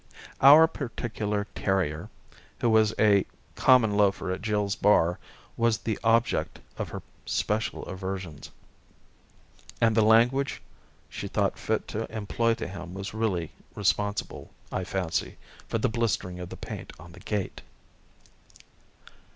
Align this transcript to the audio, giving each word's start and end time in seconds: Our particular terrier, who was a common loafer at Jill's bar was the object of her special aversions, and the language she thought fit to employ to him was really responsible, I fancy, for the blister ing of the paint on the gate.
Our 0.41 0.65
particular 0.67 1.45
terrier, 1.53 2.09
who 2.59 2.71
was 2.71 2.91
a 2.97 3.23
common 3.53 3.95
loafer 3.95 4.31
at 4.31 4.41
Jill's 4.41 4.75
bar 4.75 5.19
was 5.55 5.77
the 5.77 5.99
object 6.03 6.57
of 6.79 6.89
her 6.89 7.03
special 7.27 7.85
aversions, 7.85 8.49
and 9.79 9.95
the 9.95 10.01
language 10.01 10.59
she 11.07 11.27
thought 11.27 11.59
fit 11.59 11.87
to 11.89 12.11
employ 12.11 12.55
to 12.55 12.67
him 12.67 12.95
was 12.95 13.13
really 13.13 13.51
responsible, 13.75 14.49
I 14.71 14.85
fancy, 14.85 15.37
for 15.67 15.77
the 15.77 15.87
blister 15.87 16.31
ing 16.31 16.39
of 16.39 16.49
the 16.49 16.57
paint 16.57 16.93
on 16.99 17.11
the 17.11 17.19
gate. 17.19 17.61